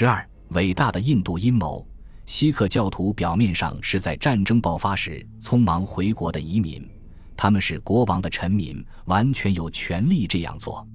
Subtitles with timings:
[0.00, 1.86] 十二，伟大的印度阴谋。
[2.24, 6.88] 锡克教徒表面上是在战争爆发时匆忙回国的移民，
[7.36, 10.88] 他们是国王的臣民，完全有权利这样做。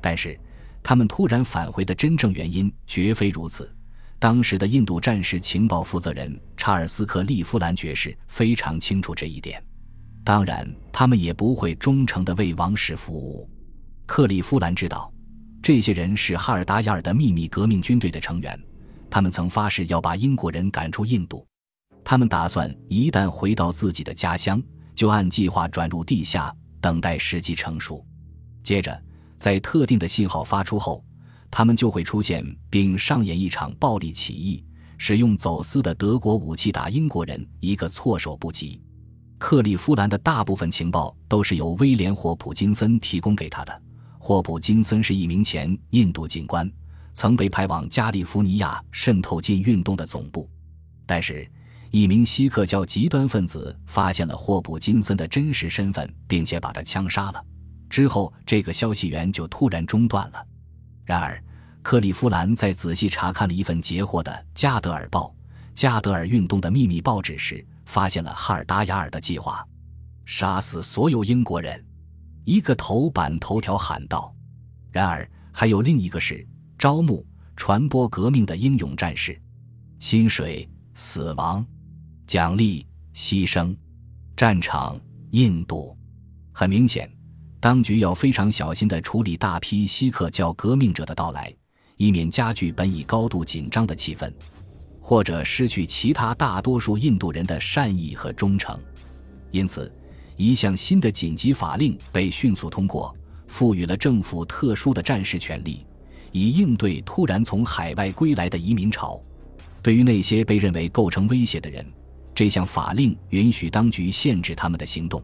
[0.00, 0.40] 但是，
[0.82, 3.70] 他们突然返回的真正原因绝非如此。
[4.18, 9.62] 当时的印度战时情报负责人查尔斯·克利夫兰爵士非常清楚这一点。
[10.24, 13.46] 当然，他们也不会忠诚地为王室服务。
[14.06, 15.12] 克利夫兰知道，
[15.66, 18.56] 这些人是哈尔达亚尔的秘密革命军队的成员。
[19.10, 21.44] 他们曾发誓要把英国人赶出印度，
[22.04, 24.62] 他们打算一旦回到自己的家乡，
[24.94, 28.06] 就按计划转入地下，等待时机成熟。
[28.62, 28.96] 接着，
[29.38, 31.04] 在特定的信号发出后，
[31.50, 34.64] 他们就会出现并上演一场暴力起义，
[34.98, 38.80] 使用走私的德国武器打英国人一个措手不及。
[39.36, 43.82] 克利夫兰的大部分情报都是由威廉·霍普金森提供给他的。
[44.18, 46.70] 霍普金森是一名前印度警官。
[47.14, 50.46] 曾被派往加利福尼亚渗透进运动的总部，
[51.06, 51.50] 但是，
[51.90, 57.42] 一名锡克教极端分子发现了霍普金森的真实身份，并且把他枪杀了。
[57.88, 60.46] 之后，这个消息源就突然中断了。
[61.06, 61.42] 然而，
[61.80, 65.34] 克利夫兰在仔细查看了一份截获的《加德尔报》——
[65.72, 69.66] 加德尔运动的秘密报纸时，发现了哈尔达雅尔的计划：
[70.26, 71.82] 杀死所有英国人。
[72.46, 74.34] 一个头版头条喊道。
[74.90, 76.46] 然而，还有另一个是。
[76.78, 79.40] 招募、传播革命的英勇战士，
[79.98, 81.64] 薪水、死亡、
[82.26, 83.74] 奖励、牺牲、
[84.36, 85.96] 战场、印度。
[86.52, 87.10] 很明显，
[87.60, 91.50] 当局要非常小心地处理大批锡克教革命者的到来，
[91.96, 94.30] 以免加剧本已高度紧张的气氛，
[95.00, 98.78] 或者失去其他大多数印度人的善意和忠诚。
[99.50, 99.90] 因此，
[100.36, 103.14] 一项新的紧急法令被迅速通过，
[103.46, 105.86] 赋予了政府特殊的战时权利。
[106.32, 109.18] 以应对突然从海外归来的移民潮，
[109.80, 111.86] 对于那些被认为构成威胁的人，
[112.34, 115.22] 这项法令允许当局限制他们的行动。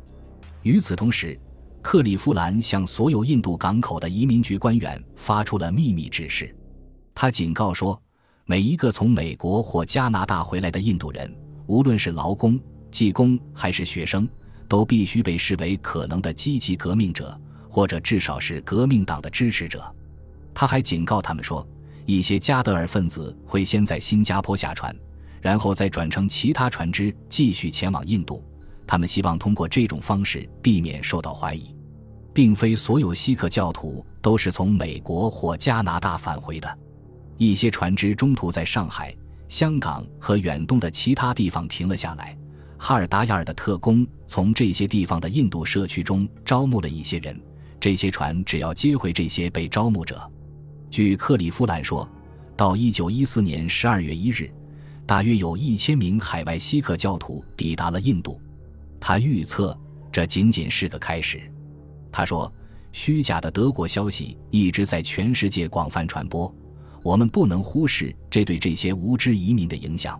[0.62, 1.38] 与此同时，
[1.82, 6.56] 克利夫兰向所有印度港口的移民局官员发出了秘密指示。
[7.14, 8.00] 他警告说，
[8.46, 11.30] 每一个从美国或加拿大回来的印度人，
[11.66, 12.58] 无论是劳工、
[12.90, 14.26] 技工还是学生，
[14.72, 17.38] 都必须被视为可能的积极革命者，
[17.68, 19.84] 或者至少是革命党的支持者。
[20.54, 21.68] 他还警告他们说，
[22.06, 24.96] 一些加德尔分子会先在新加坡下船，
[25.42, 28.42] 然后再转乘其他船只继续前往印度。
[28.86, 31.76] 他们希望通过这种方式避免受到怀疑。
[32.32, 36.78] 并非所有锡克教徒都是从美国或加拿大返回的，
[37.36, 39.14] 一些船只中途在上海、
[39.50, 42.34] 香港和远东的其他地方停了下来。
[42.78, 47.38] 哈尔达亚尔的特工从这些地方的印度社区中招募了一些人，
[47.78, 50.26] 这些船只要接回这些被招募者。
[50.90, 52.08] 据克里夫兰说，
[52.56, 54.50] 到一九一四年十二月一日，
[55.04, 58.40] 大约有一千名海外锡克教徒抵达了印度。
[58.98, 59.78] 他预测
[60.10, 61.38] 这仅仅是个开始。
[62.10, 62.50] 他说
[62.90, 66.50] ：“虚假的德国消息一直在全世界广泛传播，
[67.02, 70.18] 我们不能忽视这对这些无知移民的影响。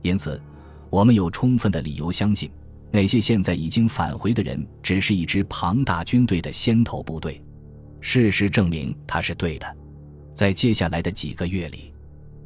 [0.00, 0.40] 因此，
[0.88, 2.50] 我们有充分的理由相信，
[2.92, 7.42] 那些现在已经返回的人只是一支庞大军队的先头部队。
[8.00, 9.76] 事实证明，他是对的。”
[10.34, 11.92] 在接下来的几个月里，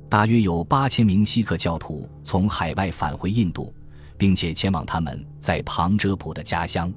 [0.08, 3.72] 大约有八千名锡克教徒从海外返回印度，
[4.16, 6.92] 并且前往他们在旁遮普的家乡。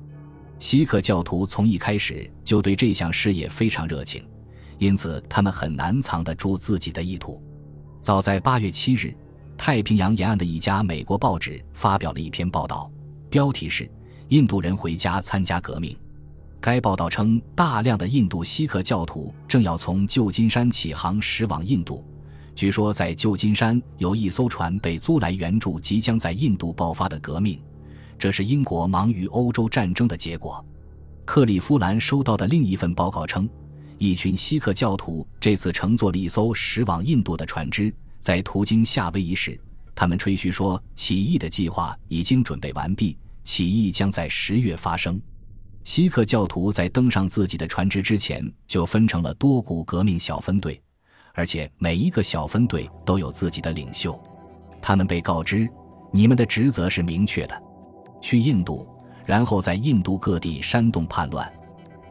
[0.57, 4.27] 锡克教徒从一开始就对这项事业非常热情，
[4.77, 7.41] 因此他们很难藏得住自己的意图。
[8.01, 9.15] 早在八月七日，
[9.57, 12.91] 太平洋沿岸的一家美国报纸发表了一篇报道，
[13.29, 13.89] 标题是
[14.29, 15.95] “印度人回家参加革命”。
[16.59, 22.03] 该报道称，大量的印度锡克教徒正要从旧金山起航驶往印度。
[22.53, 27.57] 据说，在旧金山有一艘船被租来援助即将在印度爆发的革命。
[28.17, 30.63] 这是英国忙于欧洲战争的结果。
[31.23, 33.47] 克利夫兰收到的另一份报告称，
[33.97, 39.57] 一群锡克教徒这次乘坐了一艘驶往印度的船只，在途经夏威夷时，
[39.99, 45.21] 他们吹嘘说，起义的计划已经准备完毕，起义将在十月发生。
[45.83, 50.81] 锡克教徒在登上自己的船只之前，就分成了多股革命小分队，
[51.33, 54.17] 而且每一个小分队都有自己的领袖。
[54.81, 55.69] 他们被告知，
[56.13, 57.61] 你们的职责是明确的：
[58.21, 58.87] 去印度，
[59.25, 61.51] 然后在印度各地煽动叛乱。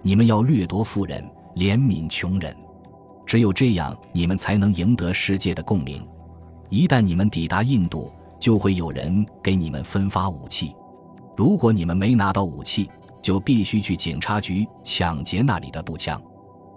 [0.02, 1.26] 你们要掠夺富人，
[1.56, 2.54] 怜悯穷人。
[3.24, 6.06] 只有这样，你们才能赢得世界的共鸣。
[6.70, 10.74] 一旦你们抵达印度，就会有人给你们分发武器。
[11.36, 12.90] 如果你们没拿到武器，
[13.22, 16.20] 就必须去警察局抢劫那里的步枪。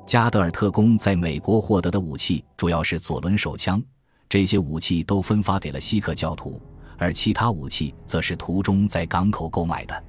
[0.05, 3.81] 加德尔特工在美国获得的武器主要是左轮手枪，
[4.27, 6.61] 这些武器都分发给了锡克教徒，
[6.97, 10.03] 而其他武器则是途中在港口购买的。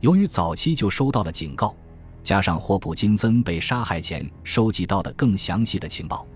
[0.00, 1.74] 由于早期就收到了警告，
[2.22, 6.26] 加上霍普金森被杀害前收集到的更详细的情报，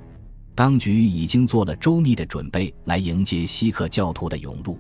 [0.55, 4.79] 当局已经做了周密的准备来迎接锡克教徒的涌入。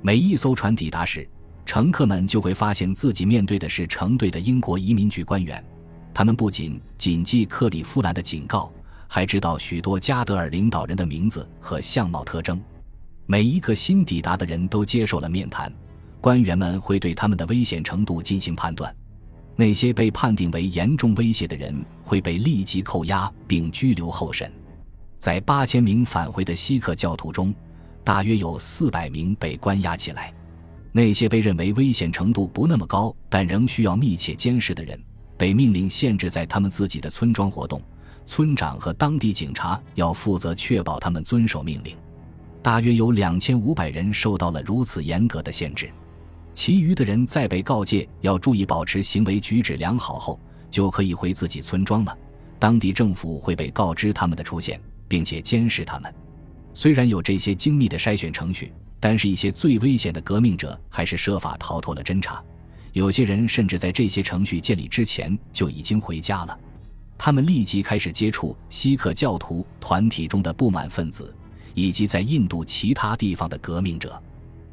[0.00, 1.28] 每一艘船抵达时，
[1.66, 5.62] 乘客们就会发现自己面对的是成队的英国移民局官员，
[6.14, 8.72] 他们不仅谨记克里夫兰的警告。
[9.06, 12.58] 还知道许多加德尔领导人的名字和相貌特征，
[13.26, 15.70] 每一个新抵达的人都接受了面谈，
[16.18, 18.96] 官员们会对他们的危险程度进行判断。
[19.54, 24.50] 那些被判定为严重威胁的人会被立即扣押并拘留候审。
[25.22, 27.54] 在八千名返回的锡克教徒中，
[28.02, 30.34] 大约有四百名被关押起来。
[30.90, 35.00] 那些被认为危险程度不那么高但仍需要密切监视的人，
[35.36, 37.80] 被命令限制在他们自己的村庄活动。
[38.26, 41.96] 村长和当地警察要负责确保他们遵守命令。
[42.60, 45.88] 大约有两千五百人受到了如此严格的限制，
[46.52, 52.18] 其余的人在被告诫要注意保持行为举止良好后，就可以回自己村庄了。
[52.58, 54.80] 当地政府会被告知他们的出现，
[55.12, 56.10] 并且监视他们。
[56.72, 62.42] 虽然有这些精密的筛选程序，但是一些最危险的革命者还是设法逃脱了侦查。
[62.94, 66.58] 有些人甚至在这些程序建立之前就已经回家了。
[67.18, 71.36] 他们立即开始接触锡克教徒团体中的不满分子，
[71.74, 74.18] 以及在印度其他地方的革命者。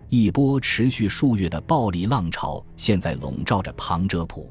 [0.07, 4.49] 一波持续数月的暴力浪潮现在笼罩着旁遮普，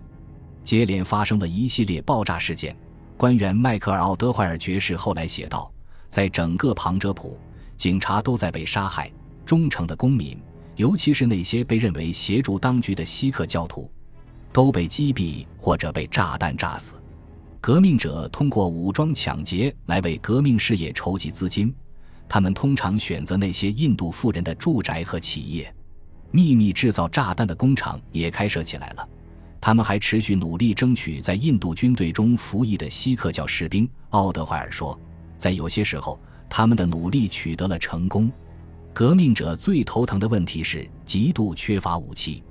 [0.62, 2.76] 接连发生了一系列爆炸事件。
[3.16, 5.68] 官员迈克尔·奥德怀尔爵士后来写道
[6.08, 7.38] ：“在整个旁遮普，
[7.76, 9.10] 警察都在被杀害，
[9.44, 10.36] 忠诚的公民，
[10.76, 13.90] 尤其是那些被认为协助当局的锡克教徒，
[14.52, 16.94] 都被击毙或者被炸弹炸死。”
[17.60, 21.74] 革命者通过武装抢劫来为革命事业筹集资金，
[22.28, 25.74] 他们通常选择那些印度富人的住宅和企业。
[26.30, 29.08] 秘密制造炸弹的工厂也开设起来了。
[29.60, 33.90] 他们还持续努力争取在印度军队中服役的锡克教士兵。
[34.10, 34.98] 奥德怀尔说，
[35.38, 36.20] 在有些时候，
[36.50, 38.30] 他们的努力取得了成功。
[38.92, 42.42] 革命者最头疼的问题是极度缺乏武器。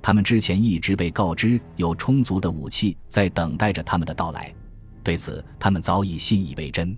[0.00, 4.54] 他们之前一直被告知有充足的武器在等待着他们的到来，
[5.02, 6.96] 对此他们早已信以为真。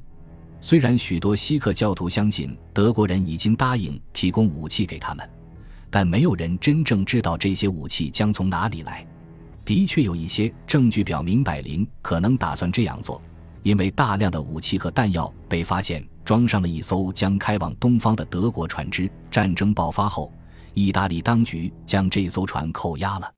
[0.60, 5.28] 虽然许多锡克教徒相信德国人已经答应提供武器给他们，
[5.88, 9.06] 但没有人真正知道这些武器将从哪里来。
[9.64, 13.22] 的确有一些证据表明柏林可能打算这样做，
[13.62, 19.10] 因为大量的武器和弹药被发现装上了一艘将开往东方的德国船只。
[19.30, 20.32] 战争爆发后。
[20.72, 23.28] 意大利当局将这艘船扣押了。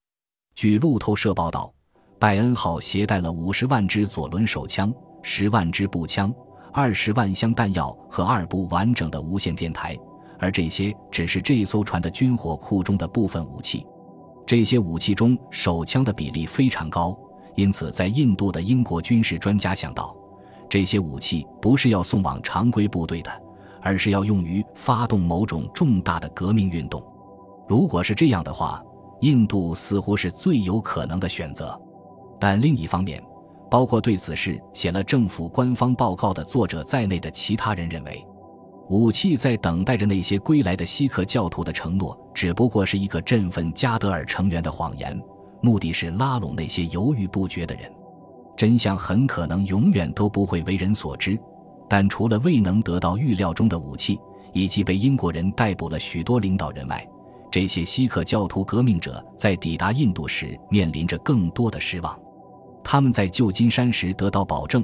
[0.54, 1.72] 据路透社报道，
[2.18, 4.92] 拜恩号携带了五十万支左轮手枪、
[5.22, 6.32] 十万支步枪、
[6.74, 9.96] 二十万箱弹药和二部完整的无线电台，
[10.38, 13.86] 而这些只是这艘船的军火库中的部分武器。
[14.46, 17.18] 这些武器中手枪的比例非常高，
[17.54, 20.16] 因此在印度的英国军事专家想到，
[20.68, 23.30] 这些武器不是要送往常规部队的，
[23.80, 27.02] 而是要用于发动某种重大的革命运动。
[27.68, 28.82] 如果是这样的话，
[29.20, 31.78] 印度似乎是最有可能的选择。
[32.40, 33.22] 但另一方面，
[33.70, 38.26] 包括对此事写了政府官方报告的作者在内的其他人认为，
[38.88, 45.18] 武器在等待着那些归来的锡克教徒的承诺，只不过是一个振奋加德尔成员的谎言，
[45.62, 47.90] 目的是拉拢那些犹豫不决的人。
[48.56, 51.38] 真相很可能永远都不会为人所知。
[51.88, 54.18] 但除了未能得到预料中的武器，
[54.52, 57.06] 以及被英国人逮捕了许多领导人外，
[57.50, 62.18] 这些锡克教徒革命者在抵达印度时面临着更多的失望。
[62.82, 64.82] 他们在旧金山时得到保证，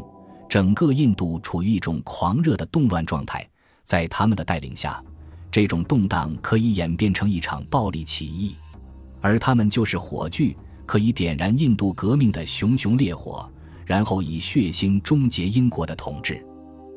[0.49, 3.47] 整个印度处于一种狂热的动乱状态。
[3.85, 5.03] 在他们的带领下，
[5.51, 8.55] 这种动荡可以演变成一场暴力起义，
[9.23, 10.55] 而他们就是火炬，
[10.89, 13.47] 可以点燃印度革命的熊熊烈火，
[13.85, 16.43] 然后以血腥终结英国的统治。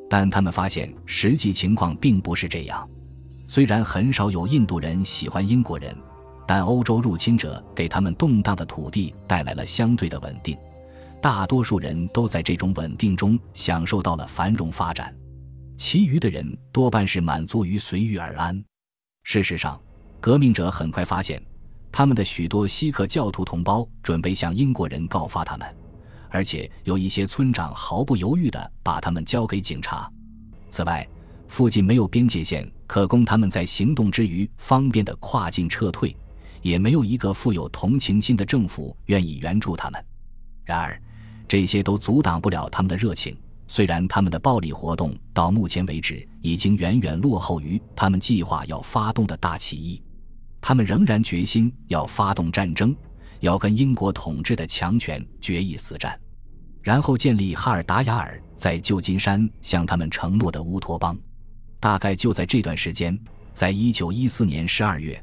[0.09, 2.89] 但他们发现，实际情况并不是这样。
[3.49, 5.93] 虽然很少有印度人喜欢英国人，
[6.47, 10.57] 但欧洲入侵者给他们动荡的土地带来了相对的稳定，
[11.21, 15.13] 大多数人都在这种稳定中享受到了繁荣发展，
[15.75, 18.63] 其余的人多半是满足于随遇而安。
[19.23, 19.77] 事实上，
[20.21, 21.43] 革命者很快发现，
[21.91, 25.67] 他们的许多锡克教徒同胞准备向英国人告发他们，
[26.29, 30.09] 而且有一些村长毫不犹豫地把他们交给警察。
[30.69, 31.07] 此外，
[31.47, 32.71] 附近没有边界线。
[32.87, 36.13] 可供他们在行动之余方便的跨境撤退，
[36.61, 40.05] 也没有一个富有同情心的政府愿意援助他们。
[40.65, 41.01] 然而，
[41.47, 43.33] 这些都阻挡不了他们的热情。
[43.65, 50.01] 虽然他们的暴力活动到目前为止已经远远落后于他们计划要发动的大起义，
[50.61, 52.95] 他们仍然决心要发动战争，
[53.39, 56.17] 要跟英国统治的强权决一死战，
[56.81, 61.17] 然后建立哈尔达雅尔在旧金山向他们承诺的乌托邦。
[61.79, 63.19] 大概就在这段时间，
[63.51, 65.21] 在一九一四年十二月。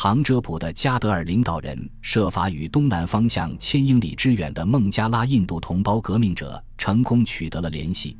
[0.00, 8.16] 庞遮普的加德尔领导人设法与东南方向千英里之远的孟加拉印度同胞革命者成功取得了联系。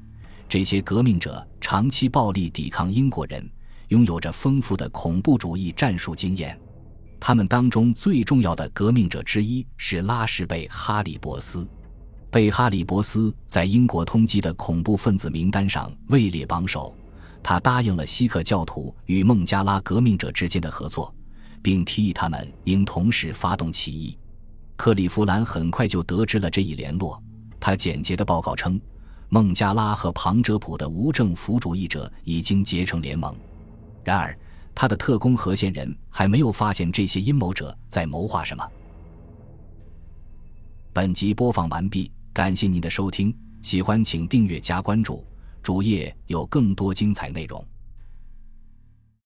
[0.48, 3.48] 这些革命者长期暴力抵抗英国人，
[3.88, 6.58] 拥有着丰富的恐怖主义战术经验。
[7.20, 11.66] 他们当中最重要的革命者之一是拉什贝哈里伯斯。
[12.30, 16.94] 贝哈里伯斯在英国通缉的恐怖分子名单上位列榜首。
[17.42, 21.14] 他答应了锡克教徒与孟加拉革命者之间的合作。
[21.62, 24.16] 并提议他们应同时发动起义。
[24.76, 27.20] 克利夫兰很快就得知了这一联络。
[27.58, 28.80] 他简洁的报告称，
[29.28, 33.34] 孟加拉和庞哲普的无政府主义者已经结成联盟。
[34.08, 34.34] 然而，
[34.74, 38.66] 他的特工和线人还没有发现这些阴谋者在谋划什么。
[40.94, 45.22] 本集播放完毕，感谢您的收听，喜欢请订阅加关注，
[45.62, 47.62] 主页有更多精彩内容。